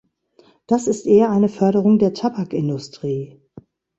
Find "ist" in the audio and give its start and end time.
0.87-1.05